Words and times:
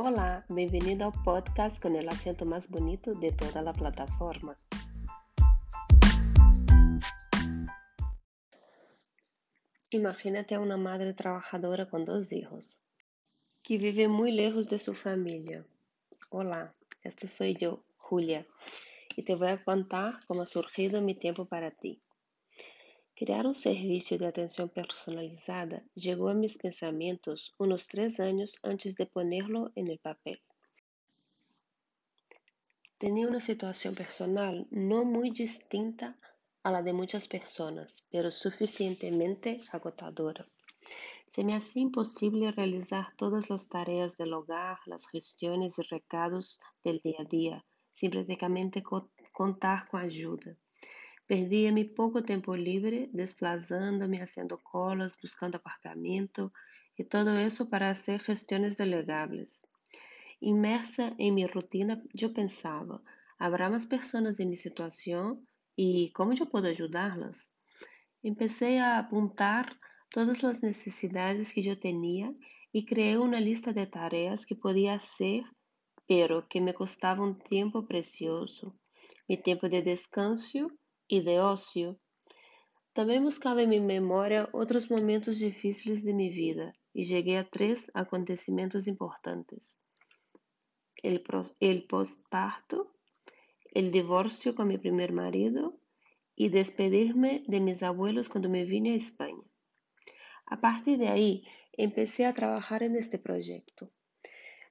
Olá, 0.00 0.44
bem-vindo 0.48 1.02
ao 1.02 1.12
podcast 1.24 1.80
com 1.80 1.88
o 1.88 2.08
acento 2.08 2.46
mais 2.46 2.66
bonito 2.66 3.16
de 3.16 3.32
toda 3.32 3.68
a 3.68 3.74
plataforma. 3.74 4.56
Imagínate 9.90 10.54
a 10.54 10.60
uma 10.60 10.76
madre 10.76 11.12
trabajadora 11.14 11.84
com 11.84 12.04
dois 12.04 12.28
filhos, 12.28 12.80
que 13.64 13.76
vive 13.76 14.06
muito 14.06 14.36
lejos 14.36 14.68
de 14.68 14.78
sua 14.78 14.94
família. 14.94 15.66
Olá, 16.30 16.72
esta 17.02 17.26
sou 17.26 17.48
eu, 17.60 17.82
Julia, 18.08 18.46
e 19.16 19.22
te 19.24 19.34
vou 19.34 19.58
contar 19.64 20.20
como 20.28 20.42
ha 20.42 20.46
surgido 20.46 21.02
mi 21.02 21.16
tempo 21.16 21.44
para 21.44 21.72
ti. 21.72 22.00
Criar 23.18 23.44
um 23.46 23.52
serviço 23.52 24.16
de 24.16 24.24
atenção 24.24 24.68
personalizada 24.68 25.84
chegou 25.98 26.28
a 26.28 26.34
mis 26.34 26.56
pensamentos 26.56 27.52
uns 27.58 27.84
três 27.88 28.20
anos 28.20 28.56
antes 28.62 28.94
de 28.94 29.06
ponerlo 29.06 29.72
en 29.74 29.88
el 29.90 29.98
papel. 29.98 30.38
Tenía 32.96 33.26
uma 33.26 33.40
situação 33.40 33.92
personal 33.92 34.54
não 34.70 35.04
muito 35.04 35.38
distinta 35.38 36.16
a 36.62 36.70
la 36.70 36.80
de 36.80 36.92
muitas 36.92 37.26
pessoas, 37.26 38.06
pero 38.12 38.30
suficientemente 38.30 39.64
agotadora. 39.72 40.46
Se 41.28 41.42
me 41.42 41.56
hacía 41.56 41.82
imposible 41.82 42.52
realizar 42.52 43.16
todas 43.16 43.50
as 43.50 43.66
tarefas 43.66 44.16
del 44.16 44.32
hogar, 44.32 44.78
as 44.92 45.08
gestiones 45.12 45.76
e 45.76 45.82
recados 45.90 46.60
del 46.84 47.00
dia 47.04 47.18
a 47.18 47.24
dia, 47.24 47.64
sem 47.92 48.10
praticamente 48.10 48.80
contar 49.32 49.88
com 49.88 49.96
ajuda. 49.96 50.56
Perdia 51.28 51.70
me 51.70 51.84
pouco 51.84 52.22
tempo 52.22 52.54
livre, 52.54 53.10
desplazando-me, 53.12 54.18
haciendo 54.18 54.56
colas, 54.56 55.14
buscando 55.14 55.56
apartamento 55.56 56.50
e 56.98 57.04
todo 57.04 57.38
isso 57.38 57.68
para 57.68 57.94
fazer 57.94 58.18
gestões 58.22 58.78
delegáveis. 58.78 59.66
Imersa 60.40 61.14
em 61.18 61.30
minha 61.30 61.46
rotina, 61.46 62.02
eu 62.18 62.32
pensava: 62.32 63.02
haverá 63.38 63.68
mais 63.68 63.84
pessoas 63.84 64.40
em 64.40 64.46
minha 64.46 64.56
situação 64.56 65.42
e 65.76 66.10
como 66.14 66.32
eu 66.32 66.46
posso 66.46 66.68
ajudá-las? 66.68 67.36
Empecei 68.24 68.78
a 68.78 68.98
apontar 68.98 69.78
todas 70.10 70.42
as 70.42 70.62
necessidades 70.62 71.52
que 71.52 71.60
eu 71.68 71.76
tinha 71.76 72.34
e 72.72 72.82
criei 72.82 73.18
uma 73.18 73.38
lista 73.38 73.70
de 73.70 73.84
tarefas 73.84 74.46
que 74.46 74.54
podia 74.54 74.98
ser, 74.98 75.44
pero 76.06 76.42
que 76.48 76.58
me 76.58 76.72
custavam 76.72 77.34
tempo 77.34 77.82
precioso, 77.82 78.74
meu 79.28 79.42
tempo 79.42 79.68
de 79.68 79.82
descanso 79.82 80.70
e 81.10 81.20
de 81.20 81.38
ócio. 81.38 81.98
Também 82.92 83.22
buscava 83.22 83.62
em 83.62 83.68
minha 83.68 83.80
memória 83.80 84.48
outros 84.52 84.88
momentos 84.88 85.38
difíceis 85.38 86.02
de 86.02 86.12
minha 86.12 86.32
vida 86.32 86.72
e 86.94 87.04
cheguei 87.04 87.36
a 87.38 87.44
três 87.44 87.90
acontecimentos 87.94 88.86
importantes: 88.86 89.80
o 91.04 91.86
pós-parto, 91.88 92.90
o 93.74 93.90
divórcio 93.90 94.54
com 94.54 94.64
meu 94.64 94.78
primeiro 94.78 95.14
marido 95.14 95.78
e 96.36 96.48
despedir-me 96.48 97.44
de 97.48 97.60
meus 97.60 97.82
abuelos 97.82 98.28
quando 98.28 98.48
me 98.48 98.64
vine 98.64 98.90
a 98.90 98.96
Espanha. 98.96 99.44
A 100.46 100.56
partir 100.56 100.96
de 100.98 101.06
aí, 101.06 101.42
empecé 101.76 102.26
a 102.26 102.32
trabalhar 102.32 102.88
neste 102.88 103.18
projeto. 103.18 103.90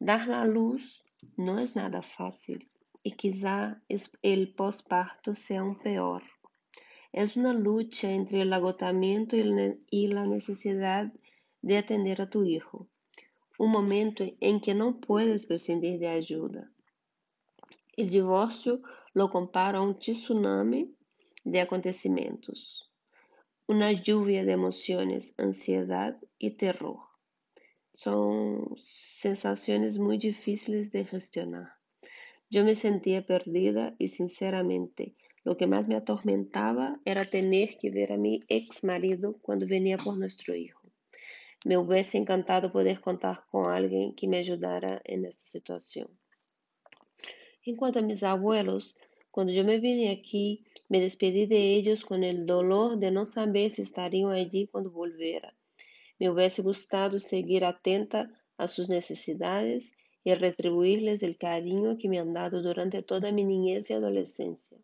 Dar 0.00 0.28
a 0.30 0.44
luz 0.44 1.02
não 1.36 1.58
é 1.58 1.64
nada 1.74 2.02
fácil 2.02 2.58
y 3.02 3.12
quizá 3.12 3.82
el 4.22 4.54
posparto 4.54 5.34
sea 5.34 5.62
un 5.62 5.78
peor. 5.78 6.22
Es 7.12 7.36
una 7.36 7.52
lucha 7.52 8.10
entre 8.10 8.42
el 8.42 8.52
agotamiento 8.52 9.36
y 9.36 10.06
la 10.08 10.26
necesidad 10.26 11.12
de 11.60 11.78
atender 11.78 12.22
a 12.22 12.30
tu 12.30 12.44
hijo, 12.44 12.88
un 13.58 13.70
momento 13.70 14.24
en 14.40 14.60
que 14.60 14.74
no 14.74 15.00
puedes 15.00 15.46
prescindir 15.46 15.98
de 15.98 16.08
ayuda. 16.08 16.72
El 17.96 18.08
divorcio 18.08 18.80
lo 19.12 19.30
comparo 19.30 19.78
a 19.78 19.82
un 19.82 19.98
tsunami 19.98 20.94
de 21.44 21.60
acontecimientos, 21.60 22.90
una 23.66 23.92
lluvia 23.92 24.44
de 24.44 24.52
emociones, 24.52 25.34
ansiedad 25.36 26.18
y 26.38 26.56
terror. 26.56 27.00
Son 27.92 28.74
sensaciones 28.78 29.98
muy 29.98 30.16
difíciles 30.16 30.90
de 30.90 31.04
gestionar. 31.04 31.81
Yo 32.52 32.64
me 32.64 32.74
sentía 32.74 33.24
perdida 33.24 33.94
y 33.98 34.08
sinceramente 34.08 35.14
lo 35.42 35.56
que 35.56 35.66
más 35.66 35.88
me 35.88 35.94
atormentaba 35.94 37.00
era 37.06 37.24
tener 37.24 37.78
que 37.78 37.90
ver 37.90 38.12
a 38.12 38.18
mi 38.18 38.44
ex 38.46 38.84
marido 38.84 39.38
cuando 39.40 39.66
venía 39.66 39.96
por 39.96 40.18
nuestro 40.18 40.54
hijo. 40.54 40.82
Me 41.64 41.78
hubiese 41.78 42.18
encantado 42.18 42.70
poder 42.70 43.00
contar 43.00 43.46
con 43.50 43.70
alguien 43.70 44.14
que 44.14 44.28
me 44.28 44.36
ayudara 44.36 45.00
en 45.06 45.24
esta 45.24 45.46
situación. 45.46 46.10
En 47.64 47.74
cuanto 47.74 48.00
a 48.00 48.02
mis 48.02 48.22
abuelos, 48.22 48.96
cuando 49.30 49.54
yo 49.54 49.64
me 49.64 49.78
vine 49.78 50.10
aquí, 50.10 50.66
me 50.90 51.00
despedí 51.00 51.46
de 51.46 51.74
ellos 51.76 52.04
con 52.04 52.22
el 52.22 52.44
dolor 52.44 52.98
de 52.98 53.12
no 53.12 53.24
saber 53.24 53.70
si 53.70 53.80
estarían 53.80 54.30
allí 54.30 54.66
cuando 54.66 54.90
volviera. 54.90 55.56
Me 56.18 56.28
hubiese 56.28 56.60
gustado 56.60 57.18
seguir 57.18 57.64
atenta 57.64 58.28
a 58.58 58.66
sus 58.66 58.90
necesidades 58.90 59.94
y 60.24 60.34
retribuirles 60.34 61.22
el 61.22 61.36
cariño 61.36 61.96
que 61.96 62.08
me 62.08 62.18
han 62.18 62.32
dado 62.32 62.62
durante 62.62 63.02
toda 63.02 63.32
mi 63.32 63.44
niñez 63.44 63.90
y 63.90 63.94
adolescencia. 63.94 64.78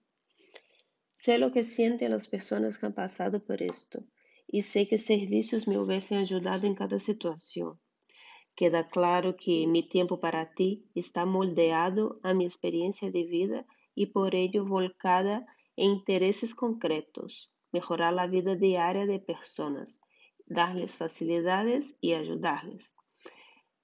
Sé 1.16 1.38
lo 1.38 1.52
que 1.52 1.64
sienten 1.64 2.12
las 2.12 2.28
personas 2.28 2.78
que 2.78 2.86
han 2.86 2.94
pasado 2.94 3.44
por 3.44 3.62
esto 3.62 4.04
y 4.46 4.62
sé 4.62 4.88
que 4.88 4.98
servicios 4.98 5.68
me 5.68 5.78
hubiesen 5.78 6.18
ayudado 6.18 6.66
en 6.66 6.74
cada 6.74 6.98
situación. 6.98 7.78
Queda 8.54 8.88
claro 8.88 9.36
que 9.36 9.66
mi 9.66 9.88
tiempo 9.88 10.18
para 10.18 10.52
ti 10.52 10.86
está 10.94 11.26
moldeado 11.26 12.18
a 12.22 12.34
mi 12.34 12.44
experiencia 12.44 13.10
de 13.10 13.24
vida 13.24 13.66
y 13.94 14.06
por 14.06 14.34
ello 14.34 14.64
volcada 14.64 15.46
en 15.76 15.90
intereses 15.90 16.54
concretos, 16.54 17.52
mejorar 17.72 18.14
la 18.14 18.26
vida 18.26 18.56
diaria 18.56 19.06
de 19.06 19.20
personas, 19.20 20.00
darles 20.46 20.96
facilidades 20.96 21.96
y 22.00 22.14
ayudarles. 22.14 22.92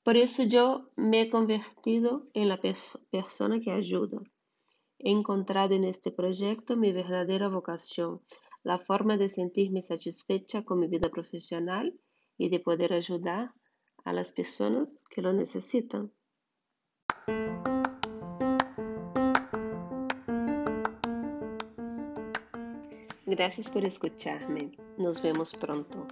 Por 0.04 0.18
eso 0.18 0.42
yo 0.42 0.90
me 0.96 1.22
he 1.22 1.30
convertido 1.30 2.28
en 2.34 2.50
la 2.50 2.60
persona 2.60 3.58
que 3.58 3.70
ayuda. 3.70 4.20
He 4.98 5.10
encontrado 5.10 5.74
en 5.74 5.84
este 5.84 6.10
proyecto 6.10 6.76
mi 6.76 6.92
verdadera 6.92 7.48
vocación, 7.48 8.20
la 8.62 8.76
forma 8.76 9.16
de 9.16 9.30
sentirme 9.30 9.80
satisfecha 9.80 10.62
con 10.62 10.80
mi 10.80 10.88
vida 10.88 11.08
profesional 11.08 11.98
y 12.36 12.50
de 12.50 12.60
poder 12.60 12.92
ayudar 12.92 13.54
a 14.04 14.12
las 14.12 14.30
personas 14.32 15.04
que 15.08 15.22
lo 15.22 15.32
necesitan. 15.32 16.12
Gracias 23.24 23.70
por 23.70 23.84
escucharme. 23.86 24.72
Nos 24.98 25.22
vemos 25.22 25.54
pronto. 25.54 26.06